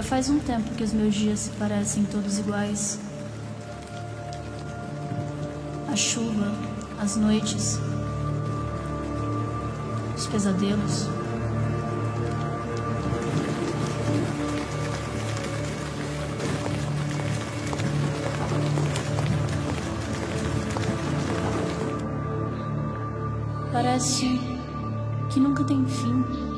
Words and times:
Já 0.00 0.04
faz 0.04 0.30
um 0.30 0.38
tempo 0.38 0.74
que 0.76 0.82
os 0.82 0.94
meus 0.94 1.14
dias 1.14 1.40
se 1.40 1.50
parecem 1.50 2.06
todos 2.06 2.38
iguais. 2.38 2.98
A 5.92 5.94
chuva, 5.94 6.54
as 6.98 7.16
noites, 7.16 7.78
os 10.16 10.26
pesadelos. 10.26 11.06
Parece 23.70 24.40
que 25.28 25.38
nunca 25.38 25.62
tem 25.64 25.86
fim. 25.86 26.49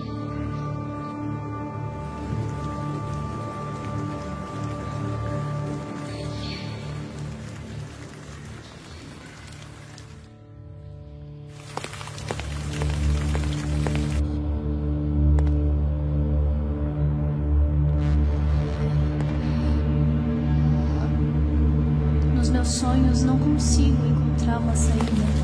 Meus 22.63 22.75
sonhos 22.75 23.23
não 23.25 23.37
consigo 23.41 24.07
encontrar 24.07 24.61
uma 24.61 24.77
saída. 24.77 25.42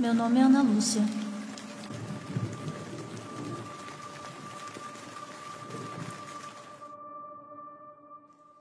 Meu 0.00 0.14
nome 0.14 0.38
é 0.38 0.42
Ana 0.42 0.62
Lúcia. 0.62 1.02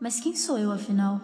Mas 0.02 0.20
quem 0.20 0.36
sou 0.36 0.58
eu, 0.58 0.70
afinal? 0.70 1.22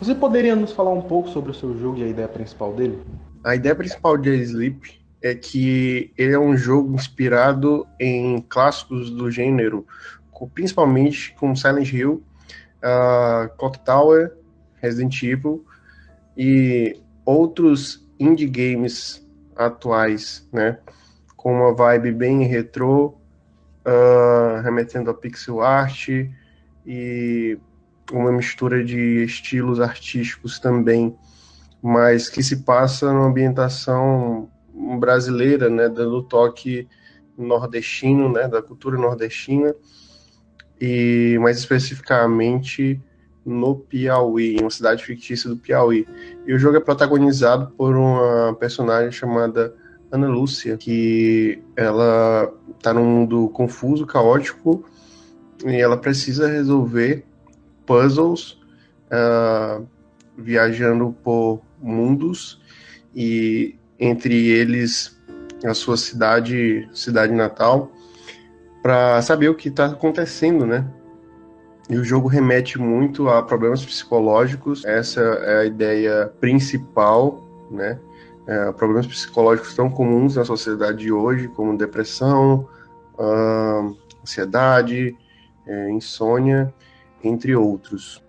Você 0.00 0.14
poderia 0.14 0.54
nos 0.54 0.70
falar 0.70 0.92
um 0.92 1.02
pouco 1.02 1.28
sobre 1.28 1.50
o 1.50 1.54
seu 1.54 1.76
jogo 1.76 1.98
e 1.98 2.04
a 2.04 2.06
ideia 2.06 2.28
principal 2.28 2.72
dele? 2.72 3.02
A 3.42 3.56
ideia 3.56 3.74
principal 3.74 4.16
de 4.16 4.30
Sleep 4.42 5.00
é 5.20 5.34
que 5.34 6.12
ele 6.16 6.32
é 6.32 6.38
um 6.38 6.56
jogo 6.56 6.94
inspirado 6.94 7.84
em 7.98 8.40
clássicos 8.48 9.10
do 9.10 9.28
gênero, 9.28 9.84
principalmente 10.54 11.34
com 11.34 11.56
Silent 11.56 11.92
Hill, 11.92 12.22
uh, 12.78 13.48
Clock 13.56 13.80
Tower, 13.80 14.36
Resident 14.80 15.20
Evil 15.22 15.64
e 16.36 16.96
outros 17.24 18.08
indie 18.20 18.46
games 18.46 19.26
atuais, 19.56 20.48
né? 20.52 20.78
Com 21.36 21.54
uma 21.54 21.74
vibe 21.74 22.12
bem 22.12 22.44
retrô, 22.44 23.16
uh, 23.84 24.60
remetendo 24.62 25.10
a 25.10 25.14
pixel 25.14 25.60
art 25.60 26.08
e 26.86 27.58
uma 28.12 28.32
mistura 28.32 28.84
de 28.84 29.24
estilos 29.24 29.80
artísticos 29.80 30.58
também, 30.58 31.14
mas 31.82 32.28
que 32.28 32.42
se 32.42 32.64
passa 32.64 33.12
numa 33.12 33.26
ambientação 33.26 34.48
brasileira, 34.98 35.68
né, 35.68 35.88
dando 35.88 36.22
toque 36.22 36.88
nordestino, 37.36 38.32
né, 38.32 38.48
da 38.48 38.62
cultura 38.62 38.98
nordestina, 38.98 39.74
e 40.80 41.36
mais 41.40 41.58
especificamente 41.58 43.00
no 43.44 43.76
Piauí, 43.76 44.56
em 44.56 44.60
uma 44.60 44.70
cidade 44.70 45.04
fictícia 45.04 45.48
do 45.48 45.56
Piauí. 45.56 46.06
E 46.46 46.52
o 46.52 46.58
jogo 46.58 46.76
é 46.76 46.80
protagonizado 46.80 47.72
por 47.72 47.96
uma 47.96 48.54
personagem 48.54 49.10
chamada 49.10 49.74
Ana 50.10 50.28
Lúcia, 50.28 50.76
que 50.76 51.62
ela 51.76 52.52
está 52.76 52.92
num 52.92 53.04
mundo 53.04 53.48
confuso, 53.50 54.06
caótico, 54.06 54.84
e 55.66 55.76
ela 55.76 55.96
precisa 55.96 56.48
resolver 56.48 57.24
puzzles, 57.88 58.58
uh, 59.10 59.84
viajando 60.36 61.16
por 61.24 61.62
mundos 61.80 62.60
e 63.14 63.74
entre 63.98 64.48
eles 64.48 65.18
a 65.64 65.72
sua 65.72 65.96
cidade, 65.96 66.88
cidade 66.92 67.32
natal, 67.32 67.90
para 68.82 69.20
saber 69.22 69.48
o 69.48 69.54
que 69.54 69.70
está 69.70 69.86
acontecendo, 69.86 70.66
né? 70.66 70.86
E 71.90 71.96
o 71.96 72.04
jogo 72.04 72.28
remete 72.28 72.78
muito 72.78 73.28
a 73.30 73.42
problemas 73.42 73.84
psicológicos. 73.84 74.84
Essa 74.84 75.20
é 75.20 75.60
a 75.60 75.64
ideia 75.64 76.30
principal, 76.38 77.42
né? 77.70 77.98
É, 78.46 78.72
problemas 78.72 79.06
psicológicos 79.06 79.74
tão 79.74 79.90
comuns 79.90 80.36
na 80.36 80.44
sociedade 80.44 80.98
de 80.98 81.12
hoje, 81.12 81.48
como 81.48 81.76
depressão, 81.76 82.68
uh, 83.18 83.96
ansiedade, 84.22 85.16
é, 85.66 85.90
insônia 85.90 86.72
entre 87.22 87.54
outros. 87.54 88.22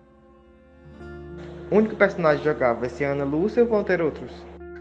O 1.70 1.76
único 1.76 1.94
personagem 1.94 2.44
jogável 2.44 2.80
vai 2.80 2.88
ser 2.88 3.04
Ana 3.04 3.24
Lúcia 3.24 3.62
ou 3.62 3.68
vão 3.68 3.84
ter 3.84 4.02
outros? 4.02 4.30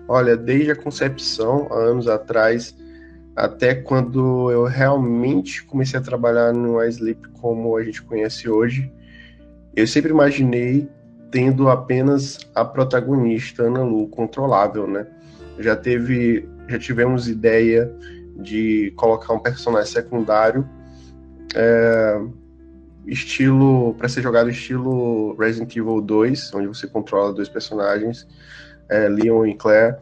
Olha, 0.08 0.36
desde 0.36 0.72
a 0.72 0.76
concepção, 0.76 1.68
há 1.70 1.76
anos 1.76 2.08
atrás, 2.08 2.76
até 3.36 3.76
quando 3.76 4.52
eu 4.52 4.66
realmente 4.66 5.64
comecei 5.64 6.00
a 6.00 6.04
trabalhar 6.04 6.52
no 6.52 6.84
iSleep 6.84 7.30
como 7.40 7.78
a 7.78 7.84
gente 7.84 8.02
conhece 8.02 8.50
hoje, 8.50 8.92
eu 9.76 9.86
sempre 9.86 10.10
imaginei 10.10 10.90
tendo 11.32 11.70
apenas 11.70 12.40
a 12.56 12.66
protagonista, 12.66 13.64
Ana 13.64 13.84
Lu, 13.84 14.08
controlável, 14.08 14.88
né? 14.88 15.06
Já 15.60 15.76
teve, 15.76 16.50
já 16.68 16.80
tivemos 16.80 17.30
ideia 17.30 17.94
de 18.38 18.92
colocar 18.96 19.34
um 19.34 19.40
personagem 19.40 19.92
secundário 19.92 20.68
é, 21.56 22.22
estilo 23.06 23.94
para 23.96 24.08
ser 24.08 24.22
jogado 24.22 24.50
estilo 24.50 25.36
Resident 25.36 25.76
Evil 25.76 26.02
2, 26.02 26.54
onde 26.54 26.68
você 26.68 26.88
controla 26.88 27.34
dois 27.34 27.50
personagens, 27.50 28.28
é, 28.90 29.08
Leon 29.08 29.46
e 29.46 29.56
Claire. 29.56 29.98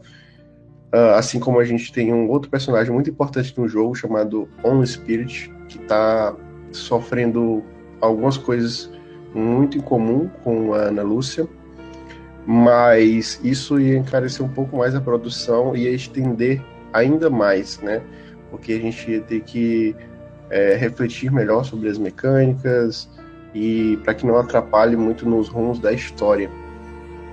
Uh, 0.92 1.12
assim 1.16 1.38
como 1.38 1.58
a 1.58 1.64
gente 1.64 1.92
tem 1.92 2.14
um 2.14 2.30
outro 2.30 2.50
personagem 2.50 2.90
muito 2.90 3.10
importante 3.10 3.52
no 3.58 3.68
jogo 3.68 3.94
chamado 3.94 4.48
On 4.64 4.84
Spirit, 4.84 5.52
que 5.68 5.76
está 5.76 6.34
sofrendo 6.72 7.62
algumas 8.00 8.38
coisas 8.38 8.90
muito 9.34 9.76
em 9.76 9.80
comum 9.82 10.30
com 10.42 10.72
a 10.72 10.84
Ana 10.84 11.02
Lúcia, 11.02 11.46
mas 12.46 13.38
isso 13.44 13.78
ia 13.78 13.98
encarecer 13.98 14.44
um 14.44 14.48
pouco 14.48 14.78
mais 14.78 14.94
a 14.94 15.00
produção 15.00 15.76
e 15.76 15.82
ia 15.82 15.90
estender 15.90 16.62
ainda 16.94 17.28
mais, 17.28 17.78
né? 17.80 18.00
Porque 18.50 18.72
a 18.72 18.78
gente 18.78 19.10
ia 19.10 19.20
ter 19.20 19.42
que 19.42 19.94
é, 20.50 20.74
refletir 20.74 21.30
melhor 21.30 21.64
sobre 21.64 21.88
as 21.88 21.98
mecânicas 21.98 23.08
e 23.54 23.98
para 24.04 24.14
que 24.14 24.26
não 24.26 24.38
atrapalhe 24.38 24.96
muito 24.96 25.28
nos 25.28 25.48
rumos 25.48 25.78
da 25.78 25.92
história. 25.92 26.50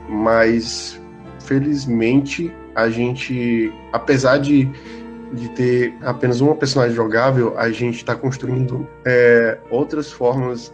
Mas 0.10 1.00
felizmente 1.40 2.54
a 2.76 2.90
gente, 2.90 3.72
apesar 3.94 4.38
de, 4.38 4.70
de 5.34 5.50
ter 5.50 5.96
apenas 6.02 6.42
uma 6.42 6.56
personagem 6.56 6.96
jogável, 6.96 7.58
a 7.58 7.70
gente 7.70 7.98
está 7.98 8.16
construindo 8.16 8.88
é, 9.06 9.58
outras 9.70 10.12
formas 10.12 10.74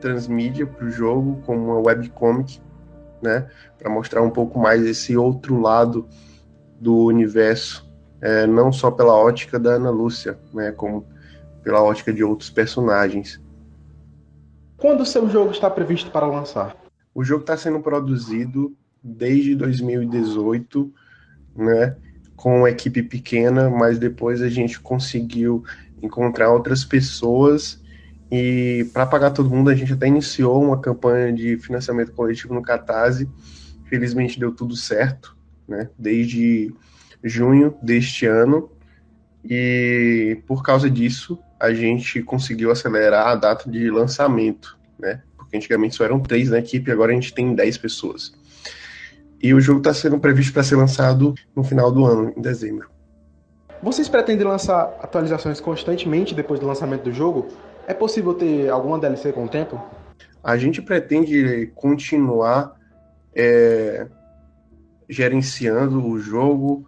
transmídia 0.00 0.66
para 0.66 0.84
o 0.84 0.90
jogo, 0.90 1.40
como 1.46 1.64
uma 1.64 1.80
webcomic, 1.80 2.60
né, 3.22 3.46
para 3.78 3.90
mostrar 3.90 4.20
um 4.20 4.28
pouco 4.28 4.58
mais 4.58 4.84
esse 4.84 5.16
outro 5.16 5.58
lado 5.58 6.06
do 6.78 7.06
universo, 7.06 7.90
é, 8.20 8.46
não 8.46 8.70
só 8.70 8.90
pela 8.90 9.14
ótica 9.14 9.58
da 9.58 9.70
Ana 9.70 9.88
Lúcia, 9.88 10.38
né, 10.52 10.72
como 10.72 11.06
pela 11.64 11.82
ótica 11.82 12.12
de 12.12 12.22
outros 12.22 12.50
personagens. 12.50 13.40
Quando 14.76 15.00
o 15.00 15.06
seu 15.06 15.28
jogo 15.30 15.50
está 15.50 15.70
previsto 15.70 16.10
para 16.10 16.26
lançar? 16.26 16.76
O 17.14 17.24
jogo 17.24 17.40
está 17.40 17.56
sendo 17.56 17.80
produzido 17.80 18.76
desde 19.02 19.54
2018, 19.54 20.92
né, 21.56 21.96
com 22.36 22.58
uma 22.58 22.70
equipe 22.70 23.02
pequena, 23.02 23.70
mas 23.70 23.98
depois 23.98 24.42
a 24.42 24.48
gente 24.48 24.78
conseguiu 24.78 25.64
encontrar 26.02 26.52
outras 26.52 26.84
pessoas 26.84 27.82
e 28.30 28.90
para 28.92 29.06
pagar 29.06 29.30
todo 29.30 29.48
mundo 29.48 29.70
a 29.70 29.74
gente 29.74 29.92
até 29.92 30.06
iniciou 30.08 30.62
uma 30.62 30.80
campanha 30.80 31.32
de 31.32 31.56
financiamento 31.58 32.12
coletivo 32.12 32.52
no 32.52 32.62
Catarse. 32.62 33.28
Felizmente 33.84 34.40
deu 34.40 34.52
tudo 34.52 34.74
certo, 34.74 35.36
né? 35.68 35.88
Desde 35.98 36.74
junho 37.22 37.74
deste 37.82 38.26
ano 38.26 38.70
e 39.44 40.40
por 40.46 40.62
causa 40.62 40.88
disso 40.88 41.38
a 41.60 41.72
gente 41.72 42.22
conseguiu 42.22 42.70
acelerar 42.70 43.28
a 43.28 43.34
data 43.34 43.70
de 43.70 43.90
lançamento, 43.90 44.78
né? 44.98 45.22
Porque 45.36 45.56
antigamente 45.56 45.94
só 45.94 46.04
eram 46.04 46.20
três 46.20 46.50
na 46.50 46.58
equipe, 46.58 46.90
agora 46.90 47.12
a 47.12 47.14
gente 47.14 47.34
tem 47.34 47.54
dez 47.54 47.76
pessoas. 47.76 48.32
E 49.42 49.52
o 49.52 49.60
jogo 49.60 49.78
está 49.78 49.92
sendo 49.92 50.18
previsto 50.18 50.52
para 50.52 50.62
ser 50.62 50.76
lançado 50.76 51.34
no 51.54 51.62
final 51.62 51.92
do 51.92 52.04
ano, 52.04 52.32
em 52.36 52.40
dezembro. 52.40 52.88
Vocês 53.82 54.08
pretendem 54.08 54.46
lançar 54.46 54.84
atualizações 55.02 55.60
constantemente 55.60 56.34
depois 56.34 56.58
do 56.58 56.66
lançamento 56.66 57.02
do 57.02 57.12
jogo? 57.12 57.48
É 57.86 57.92
possível 57.92 58.32
ter 58.32 58.70
alguma 58.70 58.98
DLC 58.98 59.30
com 59.30 59.44
o 59.44 59.48
tempo? 59.48 59.78
A 60.42 60.56
gente 60.56 60.80
pretende 60.80 61.70
continuar 61.74 62.74
é, 63.34 64.06
gerenciando 65.08 66.02
o 66.06 66.18
jogo 66.18 66.86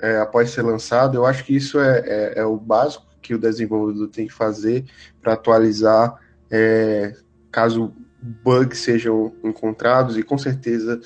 é, 0.00 0.18
após 0.18 0.50
ser 0.50 0.62
lançado. 0.62 1.16
Eu 1.16 1.26
acho 1.26 1.44
que 1.44 1.54
isso 1.54 1.78
é, 1.78 1.98
é, 2.06 2.32
é 2.40 2.44
o 2.44 2.56
básico 2.56 3.06
que 3.20 3.34
o 3.34 3.38
desenvolvedor 3.38 4.08
tem 4.08 4.26
que 4.26 4.32
fazer 4.32 4.84
para 5.20 5.34
atualizar 5.34 6.18
é, 6.50 7.14
caso 7.50 7.92
bugs 8.20 8.78
sejam 8.78 9.32
encontrados 9.44 10.16
e 10.16 10.22
com 10.22 10.38
certeza 10.38 11.00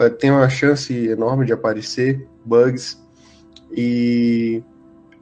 é, 0.00 0.08
tem 0.10 0.30
uma 0.30 0.48
chance 0.48 0.94
enorme 1.08 1.46
de 1.46 1.52
aparecer 1.52 2.26
bugs 2.44 3.00
e 3.72 4.62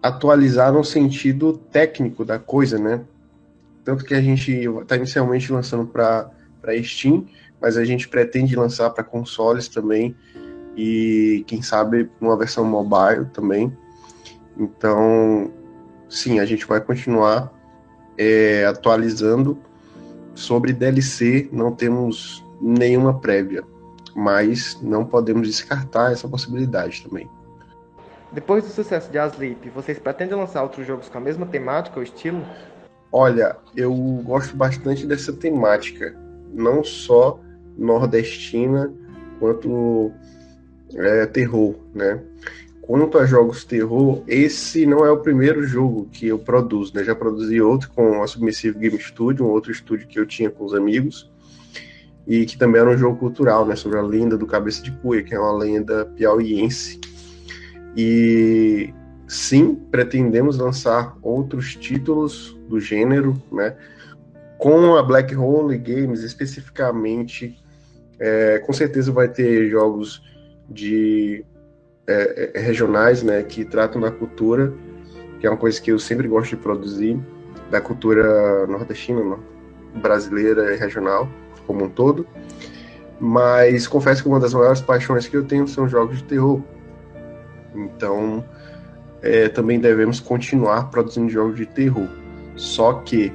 atualizar 0.03 0.73
no 0.73 0.85
sentido 0.85 1.59
técnico 1.71 2.25
da 2.25 2.39
coisa, 2.39 2.79
né? 2.79 3.05
Tanto 3.85 4.05
que 4.05 4.15
a 4.15 4.21
gente 4.21 4.53
está 4.53 4.97
inicialmente 4.97 5.53
lançando 5.53 5.87
para 5.87 6.31
Steam, 6.83 7.27
mas 7.61 7.77
a 7.77 7.85
gente 7.85 8.09
pretende 8.09 8.55
lançar 8.55 8.91
para 8.91 9.03
consoles 9.03 9.69
também 9.69 10.15
e 10.79 11.43
quem 11.49 11.61
sabe 11.61 12.09
uma 12.21 12.37
versão 12.37 12.65
mobile 12.65 13.25
também. 13.33 13.77
Então, 14.57 15.51
sim, 16.09 16.39
a 16.39 16.47
gente 16.47 16.65
vai 16.65 16.81
continuar 16.81 17.53
é, 18.17 18.65
atualizando. 18.65 19.59
Sobre 20.37 20.73
DLC, 20.73 21.49
não 21.53 21.73
temos 21.73 22.45
nenhuma 22.63 23.19
prévia, 23.19 23.65
mas 24.15 24.79
não 24.81 25.05
podemos 25.05 25.49
descartar 25.49 26.13
essa 26.13 26.29
possibilidade 26.29 27.03
também. 27.03 27.29
Depois 28.31 28.63
do 28.63 28.71
sucesso 28.71 29.11
de 29.11 29.19
Asleep, 29.19 29.69
vocês 29.71 29.99
pretendem 29.99 30.39
lançar 30.39 30.63
outros 30.63 30.87
jogos 30.87 31.09
com 31.09 31.19
a 31.19 31.21
mesma 31.21 31.45
temática 31.45 31.99
ou 31.99 32.05
estilo? 32.05 32.41
Olha, 33.11 33.57
eu 33.75 33.93
gosto 34.23 34.57
bastante 34.57 35.05
dessa 35.05 35.33
temática, 35.33 36.17
não 36.55 36.85
só 36.85 37.41
nordestina 37.77 38.93
quanto 39.41 40.13
é, 40.95 41.27
terror, 41.27 41.75
né? 41.95 42.21
Quanto 42.83 43.19
a 43.19 43.27
jogos 43.27 43.65
terror, 43.65 44.23
esse 44.27 44.87
não 44.87 45.05
é 45.05 45.11
o 45.11 45.19
primeiro 45.19 45.63
jogo 45.65 46.09
que 46.11 46.29
eu 46.29 46.39
produzo, 46.39 46.95
né? 46.95 47.05
Já 47.05 47.15
produzi 47.15 47.61
outro 47.61 47.91
com 47.91 48.23
a 48.23 48.27
Submissive 48.27 48.79
Game 48.79 48.99
Studio, 48.99 49.45
um 49.45 49.51
outro 49.51 49.71
estúdio 49.71 50.07
que 50.07 50.19
eu 50.19 50.27
tinha 50.27 50.51
com 50.51 50.65
os 50.65 50.75
amigos, 50.75 51.31
e 52.27 52.47
que 52.47 52.57
também 52.57 52.81
era 52.81 52.91
um 52.91 52.97
jogo 52.97 53.19
cultural, 53.19 53.67
né? 53.67 53.77
Sobre 53.77 53.99
a 53.99 54.03
lenda 54.03 54.39
do 54.39 54.47
Cabeça 54.47 54.83
de 54.83 54.91
Cuia, 54.91 55.23
que 55.23 55.35
é 55.35 55.39
uma 55.39 55.53
lenda 55.53 56.07
piauiense 56.17 56.99
e 57.97 58.95
sim, 59.27 59.75
pretendemos 59.75 60.57
lançar 60.57 61.17
outros 61.21 61.75
títulos 61.75 62.57
do 62.69 62.81
gênero, 62.81 63.41
né? 63.51 63.77
Com 64.57 64.97
a 64.97 65.03
Black 65.03 65.35
Hole 65.35 65.77
Games 65.77 66.23
especificamente, 66.23 67.61
é, 68.19 68.59
com 68.61 68.73
certeza 68.73 69.11
vai 69.13 69.29
ter 69.29 69.69
jogos 69.69 70.23
de 70.69 71.45
é, 72.07 72.53
é, 72.55 72.61
regionais, 72.61 73.23
né? 73.23 73.43
Que 73.43 73.65
tratam 73.65 74.01
da 74.01 74.11
cultura, 74.11 74.73
que 75.41 75.47
é 75.47 75.51
uma 75.51 75.57
coisa 75.57 75.81
que 75.81 75.91
eu 75.91 75.99
sempre 75.99 76.29
gosto 76.29 76.51
de 76.51 76.57
produzir, 76.57 77.19
da 77.71 77.81
cultura 77.81 78.67
nordestina, 78.67 79.39
brasileira 79.95 80.75
e 80.75 80.77
regional 80.77 81.29
como 81.67 81.85
um 81.85 81.89
todo. 81.89 82.27
Mas 83.21 83.87
confesso 83.87 84.23
que 84.23 84.29
uma 84.29 84.39
das 84.39 84.55
maiores 84.55 84.81
paixões 84.81 85.27
que 85.27 85.37
eu 85.37 85.45
tenho 85.45 85.67
são 85.67 85.89
jogos 85.89 86.19
de 86.19 86.25
terror 86.25 86.63
então, 87.75 88.45
é, 89.23 89.49
também 89.49 89.79
devemos 89.79 90.21
continuar 90.21 90.91
produzindo 90.91 91.29
jogos 91.29 91.57
de 91.57 91.67
terror. 91.67 92.09
Só 92.57 92.95
que 92.95 93.33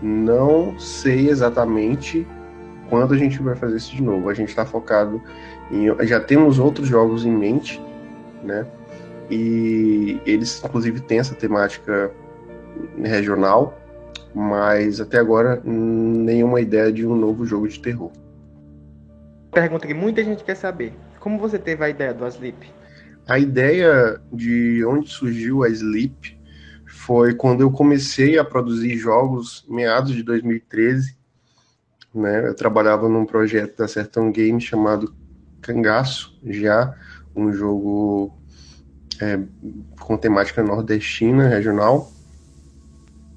não 0.00 0.78
sei 0.78 1.28
exatamente 1.28 2.26
quando 2.92 3.14
a 3.14 3.16
gente 3.16 3.40
vai 3.40 3.56
fazer 3.56 3.78
isso 3.78 3.96
de 3.96 4.02
novo. 4.02 4.28
A 4.28 4.34
gente 4.34 4.50
está 4.50 4.66
focado 4.66 5.22
em. 5.70 5.86
Já 6.06 6.20
temos 6.20 6.58
outros 6.58 6.86
jogos 6.86 7.24
em 7.24 7.30
mente, 7.30 7.80
né? 8.44 8.66
E 9.30 10.20
eles, 10.26 10.62
inclusive, 10.62 11.00
têm 11.00 11.18
essa 11.18 11.34
temática 11.34 12.10
regional, 13.02 13.78
mas 14.34 15.00
até 15.00 15.16
agora 15.16 15.58
nenhuma 15.64 16.60
ideia 16.60 16.92
de 16.92 17.06
um 17.06 17.16
novo 17.16 17.46
jogo 17.46 17.66
de 17.66 17.80
terror. 17.80 18.10
Pergunta 19.50 19.86
que 19.86 19.94
muita 19.94 20.22
gente 20.22 20.44
quer 20.44 20.56
saber: 20.56 20.92
como 21.18 21.38
você 21.38 21.58
teve 21.58 21.82
a 21.82 21.88
ideia 21.88 22.12
do 22.12 22.26
Asleep? 22.26 22.58
A 23.26 23.38
ideia 23.38 24.20
de 24.30 24.84
onde 24.84 25.08
surgiu 25.08 25.62
a 25.64 25.70
Sleep 25.70 26.38
foi 26.84 27.32
quando 27.32 27.62
eu 27.62 27.70
comecei 27.70 28.38
a 28.38 28.44
produzir 28.44 28.98
jogos 28.98 29.64
meados 29.66 30.12
de 30.12 30.22
2013. 30.22 31.21
Né? 32.14 32.48
Eu 32.48 32.54
trabalhava 32.54 33.08
num 33.08 33.24
projeto 33.24 33.78
da 33.78 33.88
Sertão 33.88 34.30
Games 34.30 34.64
chamado 34.64 35.14
Cangaço, 35.60 36.38
já 36.44 36.94
um 37.34 37.52
jogo 37.52 38.36
é, 39.20 39.38
com 40.00 40.16
temática 40.16 40.62
nordestina, 40.62 41.48
regional. 41.48 42.12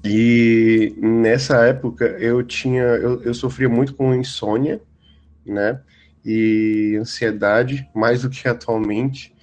E 0.04 0.94
nessa 0.98 1.66
época 1.66 2.04
eu 2.04 2.42
tinha, 2.42 2.82
eu, 2.82 3.22
eu 3.22 3.34
sofria 3.34 3.68
muito 3.68 3.94
com 3.94 4.14
insônia, 4.14 4.80
né? 5.44 5.80
E 6.24 6.96
ansiedade, 7.00 7.88
mais 7.94 8.22
do 8.22 8.30
que 8.30 8.48
atualmente. 8.48 9.34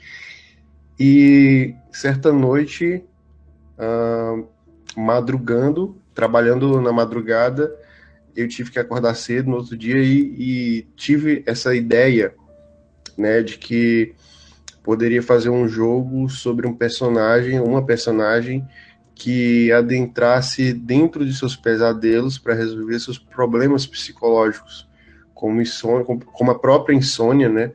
E 1.00 1.76
certa 1.92 2.32
noite, 2.32 3.04
uh, 3.78 4.48
madrugando, 4.96 5.98
trabalhando 6.14 6.80
na 6.82 6.92
madrugada, 6.92 7.74
eu 8.36 8.48
tive 8.48 8.72
que 8.72 8.80
acordar 8.80 9.16
cedo 9.16 9.50
no 9.50 9.58
outro 9.58 9.78
dia 9.78 9.98
e, 9.98 10.36
e 10.38 10.88
tive 10.96 11.44
essa 11.46 11.76
ideia, 11.76 12.34
né, 13.18 13.42
de 13.42 13.58
que 13.58 14.14
poderia 14.84 15.22
fazer 15.22 15.50
um 15.50 15.68
jogo 15.68 16.30
sobre 16.30 16.68
um 16.68 16.74
personagem, 16.74 17.60
uma 17.60 17.86
personagem 17.86 18.68
que 19.16 19.72
adentrasse 19.72 20.74
dentro 20.74 21.26
de 21.26 21.34
seus 21.34 21.56
pesadelos 21.56 22.38
para 22.38 22.54
resolver 22.54 23.00
seus 23.00 23.18
problemas 23.18 23.86
psicológicos, 23.86 24.88
como, 25.34 25.62
insônia, 25.62 26.04
como 26.04 26.52
a 26.52 26.60
própria 26.60 26.96
insônia, 26.96 27.48
né? 27.48 27.72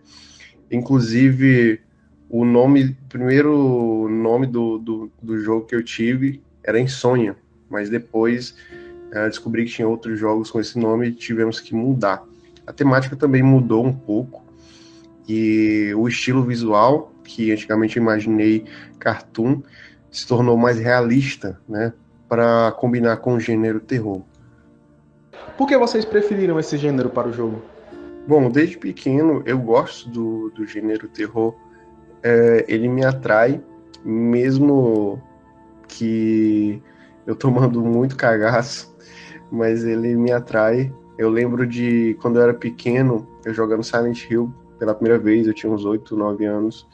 Inclusive, 0.71 1.81
o 2.29 2.45
nome, 2.45 2.97
primeiro 3.09 4.09
nome 4.09 4.47
do, 4.47 4.79
do, 4.79 5.11
do 5.23 5.39
jogo 5.39 5.65
que 5.67 5.75
eu 5.75 5.83
tive 5.83 6.43
era 6.63 6.79
Insônia, 6.79 7.37
mas 7.71 7.89
depois 7.89 8.55
descobri 9.29 9.65
que 9.65 9.73
tinha 9.73 9.89
outros 9.89 10.19
jogos 10.19 10.51
com 10.51 10.61
esse 10.61 10.79
nome 10.79 11.09
e 11.09 11.13
tivemos 11.13 11.61
que 11.61 11.75
mudar. 11.75 12.23
A 12.67 12.73
temática 12.73 13.17
também 13.17 13.43
mudou 13.43 13.85
um 13.85 13.93
pouco 13.93 14.45
e 15.29 15.93
o 15.95 16.09
estilo 16.09 16.43
visual, 16.43 17.13
que 17.23 17.53
antigamente 17.53 17.97
eu 17.97 18.03
imaginei 18.03 18.65
cartoon, 18.99 19.63
se 20.11 20.27
tornou 20.27 20.57
mais 20.57 20.79
realista, 20.79 21.61
né, 21.69 21.93
para 22.29 22.73
combinar 22.73 23.19
com 23.19 23.35
o 23.35 23.41
gênero 23.41 23.81
terror. 23.81 24.23
Por 25.57 25.67
que 25.67 25.77
vocês 25.77 26.05
preferiram 26.05 26.59
esse 26.59 26.77
gênero 26.79 27.11
para 27.11 27.29
o 27.29 27.33
jogo? 27.33 27.63
Bom, 28.27 28.51
desde 28.51 28.79
pequeno 28.79 29.43
eu 29.45 29.59
gosto 29.59 30.09
do, 30.09 30.51
do 30.51 30.67
gênero 30.67 31.09
terror. 31.09 31.55
É, 32.23 32.65
ele 32.69 32.89
me 32.89 33.05
atrai, 33.05 33.61
mesmo 34.05 35.23
que 35.87 36.83
eu 37.29 37.37
tomando 37.37 37.85
muito 37.85 38.17
cagaço, 38.17 38.97
mas 39.53 39.85
ele 39.85 40.17
me 40.17 40.33
atrai. 40.33 40.91
Eu 41.19 41.29
lembro 41.29 41.67
de 41.67 42.17
quando 42.23 42.37
eu 42.37 42.43
era 42.43 42.55
pequeno, 42.55 43.29
eu 43.45 43.53
jogando 43.53 43.85
Silent 43.85 44.31
Hill 44.31 44.51
pela 44.79 44.95
primeira 44.95 45.19
vez, 45.19 45.47
eu 45.47 45.53
tinha 45.53 45.71
uns 45.71 45.85
8, 45.85 46.17
9 46.17 46.47
anos, 46.47 46.89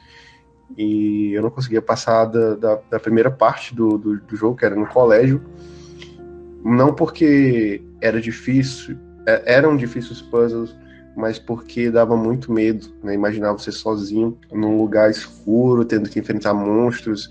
e 0.77 1.31
eu 1.31 1.41
não 1.41 1.49
conseguia 1.49 1.81
passar 1.81 2.25
da, 2.25 2.55
da, 2.55 2.79
da 2.89 2.99
primeira 2.99 3.31
parte 3.31 3.73
do, 3.73 3.97
do, 3.97 4.17
do, 4.19 4.35
jogo, 4.35 4.57
que 4.57 4.65
era 4.65 4.75
no 4.75 4.85
colégio. 4.87 5.41
Não 6.65 6.93
porque 6.93 7.81
era 8.01 8.19
difícil, 8.19 8.97
é, 9.25 9.53
eram 9.55 9.77
difíceis 9.77 10.19
os 10.19 10.21
puzzles, 10.21 10.75
mas 11.15 11.39
porque 11.39 11.89
dava 11.89 12.15
muito 12.17 12.51
medo, 12.51 12.87
né? 13.03 13.13
Imaginar 13.13 13.53
você 13.53 13.71
sozinho 13.71 14.37
num 14.51 14.77
lugar 14.77 15.09
escuro, 15.09 15.85
tendo 15.85 16.09
que 16.09 16.19
enfrentar 16.19 16.53
monstros 16.53 17.29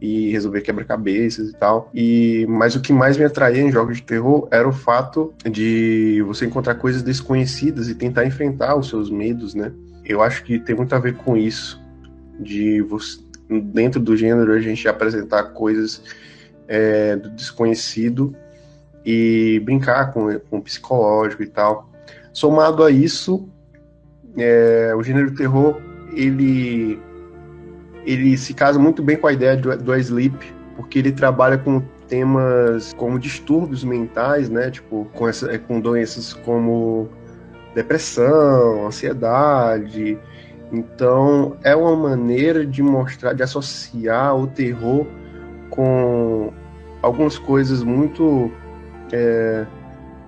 e 0.00 0.30
resolver 0.30 0.62
quebra-cabeças 0.62 1.50
e 1.50 1.52
tal. 1.52 1.90
E 1.94 2.46
mas 2.48 2.74
o 2.74 2.80
que 2.80 2.92
mais 2.92 3.16
me 3.16 3.24
atraía 3.24 3.62
em 3.62 3.70
jogos 3.70 3.98
de 3.98 4.02
terror 4.02 4.48
era 4.50 4.68
o 4.68 4.72
fato 4.72 5.32
de 5.48 6.22
você 6.26 6.46
encontrar 6.46 6.74
coisas 6.76 7.02
desconhecidas 7.02 7.88
e 7.88 7.94
tentar 7.94 8.24
enfrentar 8.24 8.76
os 8.76 8.88
seus 8.88 9.10
medos, 9.10 9.54
né? 9.54 9.72
Eu 10.04 10.22
acho 10.22 10.42
que 10.44 10.58
tem 10.58 10.74
muito 10.74 10.94
a 10.94 10.98
ver 10.98 11.16
com 11.16 11.36
isso, 11.36 11.80
de 12.38 12.80
você, 12.82 13.20
dentro 13.48 14.00
do 14.00 14.16
gênero 14.16 14.52
a 14.52 14.60
gente 14.60 14.88
apresentar 14.88 15.44
coisas 15.52 16.02
é, 16.66 17.16
do 17.16 17.30
desconhecido 17.30 18.34
e 19.04 19.60
brincar 19.64 20.12
com, 20.12 20.38
com 20.38 20.58
o 20.58 20.62
psicológico 20.62 21.42
e 21.42 21.46
tal. 21.46 21.89
Somado 22.32 22.84
a 22.84 22.90
isso, 22.90 23.48
é, 24.36 24.92
o 24.96 25.02
gênero 25.02 25.34
terror 25.34 25.80
ele 26.12 26.98
ele 28.04 28.36
se 28.36 28.54
casa 28.54 28.78
muito 28.78 29.02
bem 29.02 29.16
com 29.16 29.26
a 29.26 29.32
ideia 29.32 29.56
do, 29.56 29.76
do 29.76 29.94
Sleep, 29.96 30.54
porque 30.74 30.98
ele 30.98 31.12
trabalha 31.12 31.58
com 31.58 31.82
temas 32.08 32.92
como 32.94 33.18
distúrbios 33.18 33.84
mentais, 33.84 34.48
né? 34.48 34.70
Tipo, 34.70 35.06
com, 35.14 35.28
essa, 35.28 35.58
com 35.58 35.80
doenças 35.80 36.32
como 36.32 37.08
depressão, 37.74 38.86
ansiedade. 38.86 40.18
Então, 40.72 41.56
é 41.62 41.74
uma 41.74 41.94
maneira 41.94 42.64
de 42.64 42.82
mostrar, 42.82 43.32
de 43.32 43.42
associar 43.42 44.36
o 44.36 44.46
terror 44.46 45.06
com 45.68 46.52
algumas 47.02 47.38
coisas 47.38 47.82
muito 47.82 48.50
é, 49.12 49.66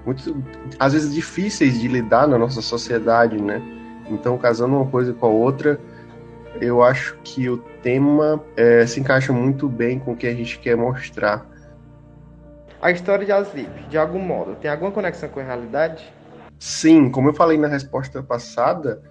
muito, 0.05 0.43
às 0.79 0.93
vezes 0.93 1.15
difíceis 1.15 1.81
de 1.81 1.89
lidar 1.89 2.27
na 2.27 2.39
nossa 2.39 2.61
sociedade, 2.61 3.41
né? 3.41 3.63
Então, 4.09 4.37
casando 4.37 4.77
uma 4.77 4.87
coisa 4.87 5.13
com 5.13 5.27
a 5.27 5.29
outra, 5.29 5.81
eu 6.61 6.83
acho 6.83 7.17
que 7.25 7.49
o 7.49 7.59
tema 7.83 8.43
é, 8.57 8.87
se 8.87 9.01
encaixa 9.01 9.33
muito 9.33 9.69
bem 9.69 9.99
com 9.99 10.13
o 10.13 10.17
que 10.17 10.27
a 10.27 10.35
gente 10.35 10.59
quer 10.59 10.77
mostrar. 10.77 11.47
A 12.81 12.91
história 12.91 13.25
de 13.25 13.33
Aslip, 13.33 13.89
de 13.89 13.97
algum 13.97 14.19
modo, 14.19 14.57
tem 14.57 14.71
alguma 14.71 14.91
conexão 14.91 15.29
com 15.29 15.41
a 15.41 15.45
realidade? 15.45 16.13
Sim, 16.59 17.11
como 17.11 17.29
eu 17.29 17.35
falei 17.35 17.57
na 17.57 17.69
resposta 17.69 18.23
passada, 18.23 19.03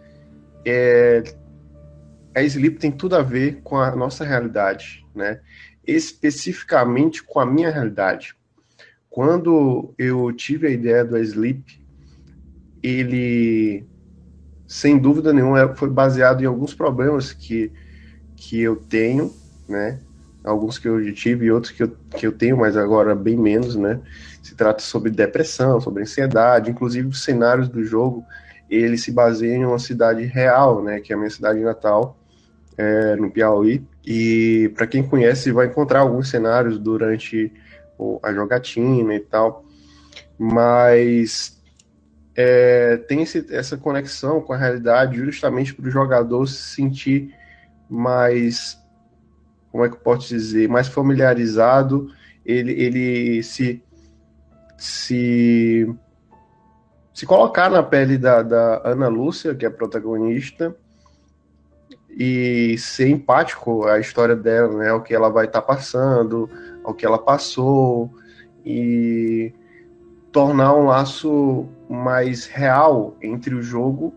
é, 0.66 1.24
a 2.36 2.42
Sleep 2.42 2.78
tem 2.78 2.92
tudo 2.92 3.16
a 3.16 3.22
ver 3.22 3.62
com 3.64 3.78
a 3.78 3.96
nossa 3.96 4.24
realidade, 4.24 5.06
né? 5.14 5.42
Especificamente 5.86 7.24
com 7.24 7.40
a 7.40 7.46
minha 7.46 7.70
realidade. 7.70 8.36
Quando 9.12 9.94
eu 9.98 10.32
tive 10.32 10.68
a 10.68 10.70
ideia 10.70 11.04
do 11.04 11.18
Sleep, 11.18 11.86
ele, 12.82 13.86
sem 14.66 14.98
dúvida 14.98 15.34
nenhuma, 15.34 15.76
foi 15.76 15.90
baseado 15.90 16.42
em 16.42 16.46
alguns 16.46 16.74
problemas 16.74 17.34
que, 17.34 17.74
que 18.38 18.62
eu 18.62 18.78
tenho, 18.78 19.30
né? 19.68 20.00
Alguns 20.46 20.80
que 20.80 20.88
eu 20.88 21.14
tive 21.14 21.48
e 21.48 21.52
outros 21.52 21.74
que 21.74 21.84
eu, 21.84 21.92
que 22.18 22.26
eu 22.26 22.32
tenho, 22.32 22.56
mas 22.56 22.78
agora 22.78 23.14
bem 23.14 23.36
menos, 23.36 23.76
né? 23.76 24.00
Se 24.42 24.56
trata 24.56 24.82
sobre 24.82 25.12
depressão, 25.12 25.82
sobre 25.82 26.04
ansiedade, 26.04 26.72
inclusive 26.72 27.10
os 27.10 27.22
cenários 27.22 27.68
do 27.68 27.84
jogo, 27.84 28.24
ele 28.70 28.98
se 28.98 29.12
baseia 29.12 29.58
em 29.58 29.66
uma 29.66 29.78
cidade 29.78 30.24
real, 30.24 30.82
né? 30.82 31.02
Que 31.02 31.12
é 31.12 31.18
a 31.18 31.20
minha 31.20 31.30
cidade 31.30 31.60
natal, 31.60 32.18
é, 32.78 33.18
no 33.18 33.30
Piauí. 33.30 33.84
E 34.06 34.72
para 34.74 34.88
quem 34.88 35.04
conhece, 35.04 35.52
vai 35.52 35.68
encontrar 35.68 36.00
alguns 36.00 36.30
cenários 36.30 36.80
durante 36.80 37.52
a 38.24 38.34
jogatina 38.34 39.16
e 39.16 39.20
tal, 39.20 39.66
mas 40.38 41.62
é, 42.36 42.98
tem 42.98 43.22
esse, 43.22 43.46
essa 43.54 43.78
conexão 43.78 44.42
com 44.42 44.54
a 44.54 44.58
realidade 44.58 45.18
justamente 45.18 45.74
para 45.74 45.88
o 45.88 45.92
jogador 45.92 46.48
se 46.48 46.76
sentir 46.76 47.36
mais, 47.90 48.80
como 49.72 49.84
é 49.86 49.90
que 49.90 49.96
eu 49.96 50.00
posso 50.00 50.30
dizer, 50.30 50.68
mais 50.70 50.88
familiarizado, 50.88 52.12
ele, 52.46 52.72
ele 52.72 53.44
se, 53.44 53.84
se, 54.78 55.94
se 57.14 57.26
colocar 57.26 57.70
na 57.70 57.84
pele 57.84 58.18
da, 58.18 58.42
da 58.42 58.82
Ana 58.84 59.08
Lúcia, 59.08 59.54
que 59.54 59.66
é 59.66 59.68
a 59.68 59.72
protagonista, 59.72 60.76
e 62.18 62.78
ser 62.78 63.10
empático 63.10 63.86
à 63.86 64.00
história 64.00 64.36
dela, 64.36 64.78
né, 64.78 64.94
o 64.94 65.02
que 65.02 65.14
ela 65.14 65.30
vai 65.30 65.46
estar 65.46 65.62
tá 65.62 65.68
passando, 65.68 66.50
ao 66.84 66.94
que 66.94 67.06
ela 67.06 67.18
passou 67.18 68.12
e 68.66 69.54
tornar 70.32 70.76
um 70.76 70.86
laço 70.86 71.68
mais 71.90 72.46
real 72.46 73.16
entre 73.22 73.54
o 73.54 73.62
jogo 73.62 74.14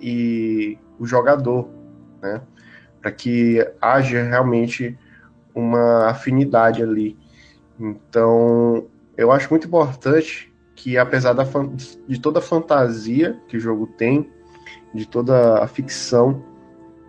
e 0.00 0.78
o 0.98 1.06
jogador, 1.06 1.68
né? 2.20 2.42
Para 3.00 3.12
que 3.12 3.64
haja 3.80 4.22
realmente 4.22 4.98
uma 5.54 6.08
afinidade 6.08 6.82
ali. 6.82 7.16
Então, 7.78 8.86
eu 9.16 9.30
acho 9.30 9.48
muito 9.50 9.66
importante 9.66 10.52
que, 10.74 10.98
apesar 10.98 11.32
da, 11.32 11.44
de 12.08 12.20
toda 12.20 12.38
a 12.38 12.42
fantasia 12.42 13.40
que 13.48 13.56
o 13.56 13.60
jogo 13.60 13.86
tem, 13.86 14.30
de 14.94 15.06
toda 15.06 15.62
a 15.62 15.66
ficção, 15.66 16.42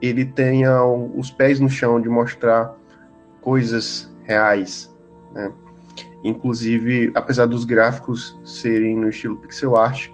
ele 0.03 0.25
tenha 0.25 0.83
os 0.83 1.31
pés 1.31 1.61
no 1.61 1.69
chão 1.69 2.01
de 2.01 2.09
mostrar 2.09 2.75
coisas 3.39 4.13
reais, 4.23 4.93
né? 5.33 5.49
Inclusive, 6.25 7.11
apesar 7.15 7.45
dos 7.45 7.63
gráficos 7.63 8.37
serem 8.43 8.97
no 8.97 9.07
estilo 9.07 9.37
pixel 9.37 9.77
art, 9.77 10.09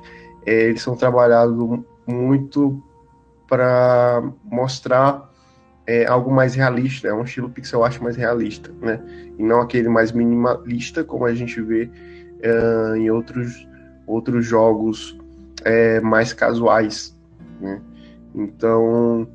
é, 0.45 0.65
eles 0.65 0.83
são 0.83 0.95
trabalhados 0.95 1.79
muito 2.05 2.83
para 3.47 4.23
mostrar 4.43 5.27
é, 5.87 6.05
algo 6.05 6.31
mais 6.31 6.53
realista, 6.53 7.07
é 7.07 7.13
um 7.13 7.23
estilo 7.23 7.49
pixel 7.49 7.83
art 7.83 7.99
mais 7.99 8.15
realista, 8.15 8.71
né? 8.79 9.01
E 9.39 9.43
não 9.43 9.59
aquele 9.59 9.89
mais 9.89 10.11
minimalista 10.11 11.03
como 11.03 11.25
a 11.25 11.33
gente 11.33 11.59
vê 11.61 11.89
é, 12.41 12.97
em 12.97 13.09
outros, 13.09 13.67
outros 14.05 14.45
jogos 14.45 15.17
é, 15.63 15.99
mais 15.99 16.31
casuais, 16.31 17.17
né? 17.59 17.81
Então, 18.35 19.27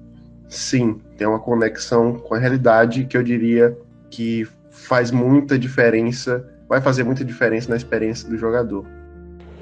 sim, 0.49 1.01
tem 1.17 1.27
uma 1.27 1.39
conexão 1.39 2.15
com 2.15 2.35
a 2.35 2.39
realidade 2.39 3.05
que 3.05 3.17
eu 3.17 3.23
diria 3.23 3.77
que 4.11 4.47
faz 4.71 5.11
muita 5.11 5.59
diferença, 5.59 6.45
vai 6.69 6.81
fazer 6.81 7.05
muita 7.05 7.25
diferença 7.25 7.71
na 7.71 7.77
experiência 7.77 8.29
do 8.29 8.37
jogador. 8.37 8.85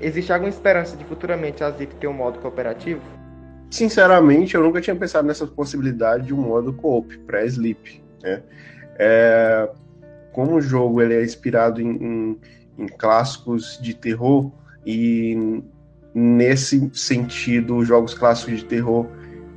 Existe 0.00 0.32
alguma 0.32 0.48
esperança 0.48 0.96
de 0.96 1.04
futuramente 1.04 1.62
a 1.62 1.70
Zip 1.70 1.94
ter 1.94 2.08
um 2.08 2.12
modo 2.12 2.38
cooperativo? 2.40 3.00
Sinceramente, 3.70 4.54
eu 4.54 4.62
nunca 4.62 4.80
tinha 4.80 4.96
pensado 4.96 5.26
nessa 5.26 5.46
possibilidade 5.46 6.26
de 6.26 6.34
um 6.34 6.40
modo 6.40 6.72
coop 6.72 7.16
pré-sleep. 7.20 8.02
Né? 8.22 8.42
É, 8.98 9.70
como 10.32 10.56
o 10.56 10.60
jogo 10.60 11.00
ele 11.00 11.14
é 11.14 11.22
inspirado 11.22 11.80
em, 11.80 11.88
em, 11.88 12.40
em 12.78 12.86
clássicos 12.86 13.78
de 13.80 13.94
terror 13.94 14.50
e 14.84 15.62
nesse 16.14 16.90
sentido, 16.92 17.76
os 17.76 17.88
jogos 17.88 18.12
clássicos 18.12 18.58
de 18.58 18.64
terror 18.64 19.06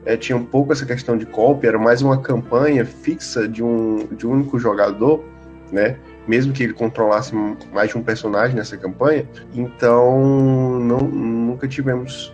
é, 0.05 0.15
tinham 0.15 0.39
um 0.39 0.45
pouco 0.45 0.71
essa 0.71 0.85
questão 0.85 1.17
de 1.17 1.25
coop, 1.25 1.65
era 1.65 1.77
mais 1.77 2.01
uma 2.01 2.21
campanha 2.21 2.85
fixa 2.85 3.47
de 3.47 3.63
um, 3.63 4.07
de 4.11 4.27
um 4.27 4.31
único 4.31 4.59
jogador 4.59 5.23
né? 5.71 5.97
Mesmo 6.27 6.53
que 6.53 6.63
ele 6.63 6.73
controlasse 6.73 7.33
mais 7.71 7.89
de 7.89 7.97
um 7.97 8.03
personagem 8.03 8.55
nessa 8.55 8.77
campanha, 8.77 9.27
então 9.53 10.79
não, 10.79 10.99
nunca 10.99 11.67
tivemos 11.67 12.33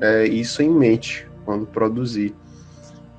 é, 0.00 0.24
isso 0.24 0.62
em 0.62 0.70
mente 0.70 1.28
quando 1.44 1.66
produzir. 1.66 2.34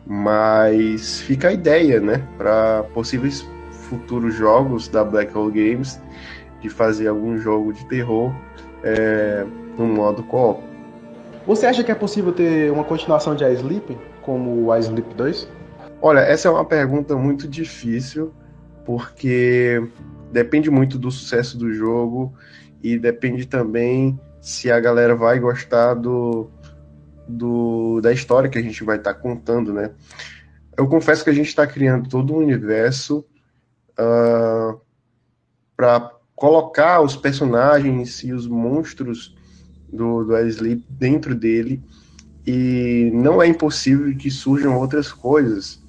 Mas 0.06 1.20
fica 1.20 1.50
a 1.50 1.54
ideia, 1.54 2.00
né, 2.00 2.26
para 2.38 2.84
possíveis 2.94 3.46
futuros 3.72 4.34
jogos 4.34 4.88
da 4.88 5.04
Black 5.04 5.38
Hole 5.38 5.52
Games 5.52 6.02
de 6.62 6.70
fazer 6.70 7.10
algum 7.10 7.38
jogo 7.38 7.74
de 7.74 7.86
terror 7.86 8.34
é, 8.84 9.46
no 9.78 9.86
modo 9.86 10.24
co-op. 10.24 10.64
Você 11.48 11.66
acha 11.66 11.82
que 11.82 11.90
é 11.90 11.96
possível 11.96 12.34
ter 12.34 12.70
uma 12.70 12.84
continuação 12.84 13.34
de 13.34 13.46
iSleep, 13.46 13.98
como 14.22 14.68
o 14.68 14.76
iSleep 14.76 15.14
2? 15.14 15.48
Olha, 16.02 16.20
essa 16.20 16.50
é 16.50 16.52
uma 16.52 16.66
pergunta 16.66 17.16
muito 17.16 17.48
difícil, 17.48 18.34
porque 18.86 19.82
depende 20.30 20.70
muito 20.70 21.00
do 21.00 21.10
sucesso 21.10 21.58
do 21.58 21.74
jogo 21.74 22.34
e 22.84 23.00
depende 23.00 23.48
também 23.48 24.20
se 24.42 24.70
a 24.70 24.78
galera 24.78 25.16
vai 25.16 25.40
gostar 25.40 25.94
do, 25.94 26.52
do 27.26 28.02
da 28.02 28.12
história 28.12 28.50
que 28.50 28.58
a 28.58 28.62
gente 28.62 28.84
vai 28.84 28.98
estar 28.98 29.14
tá 29.14 29.20
contando, 29.20 29.72
né? 29.72 29.92
Eu 30.78 30.86
confesso 30.86 31.24
que 31.24 31.30
a 31.30 31.34
gente 31.34 31.48
está 31.48 31.66
criando 31.66 32.10
todo 32.10 32.34
um 32.34 32.40
universo 32.40 33.20
uh, 33.98 34.02
ah, 34.02 34.76
para 35.78 36.12
colocar 36.36 37.00
os 37.00 37.16
personagens 37.16 38.22
e 38.22 38.34
os 38.34 38.46
monstros 38.46 39.37
do, 39.92 40.24
do 40.24 40.38
Sleep 40.48 40.84
dentro 40.90 41.34
dele 41.34 41.82
e 42.46 43.12
não 43.14 43.42
é 43.42 43.48
impossível 43.48 44.16
que 44.16 44.32
surjam 44.32 44.78
outras 44.78 45.12
coisas, 45.12 45.84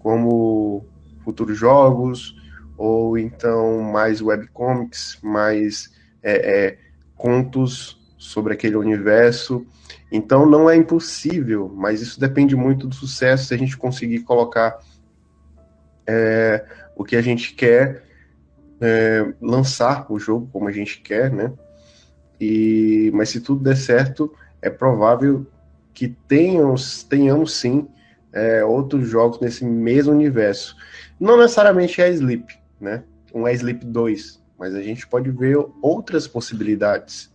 como 0.00 0.84
futuros 1.24 1.56
jogos, 1.56 2.36
ou 2.76 3.16
então 3.16 3.80
mais 3.80 4.20
webcomics, 4.20 5.18
mais 5.22 5.92
é, 6.20 6.66
é, 6.66 6.78
contos 7.14 8.00
sobre 8.18 8.54
aquele 8.54 8.74
universo. 8.74 9.64
Então 10.10 10.44
não 10.46 10.68
é 10.68 10.74
impossível, 10.74 11.72
mas 11.76 12.00
isso 12.00 12.18
depende 12.18 12.56
muito 12.56 12.88
do 12.88 12.94
sucesso 12.94 13.46
se 13.46 13.54
a 13.54 13.58
gente 13.58 13.76
conseguir 13.76 14.20
colocar 14.20 14.80
é, 16.06 16.64
o 16.96 17.04
que 17.04 17.14
a 17.14 17.22
gente 17.22 17.54
quer 17.54 18.02
é, 18.80 19.32
lançar 19.40 20.10
o 20.10 20.18
jogo 20.18 20.48
como 20.52 20.66
a 20.66 20.72
gente 20.72 21.00
quer, 21.00 21.30
né? 21.30 21.52
E, 22.40 23.10
mas 23.12 23.28
se 23.28 23.40
tudo 23.40 23.62
der 23.62 23.76
certo, 23.76 24.32
é 24.62 24.70
provável 24.70 25.46
que 25.92 26.08
tenhamos, 26.08 27.02
tenhamos 27.02 27.52
sim 27.52 27.86
é, 28.32 28.64
outros 28.64 29.08
jogos 29.08 29.40
nesse 29.40 29.64
mesmo 29.64 30.12
universo. 30.12 30.76
Não 31.18 31.36
necessariamente 31.36 32.00
é 32.00 32.10
Sleep, 32.10 32.58
né? 32.80 33.02
Um 33.34 33.46
é 33.46 33.52
Sleep 33.52 33.84
2, 33.84 34.42
mas 34.58 34.74
a 34.74 34.82
gente 34.82 35.06
pode 35.06 35.30
ver 35.30 35.58
outras 35.82 36.26
possibilidades. 36.26 37.30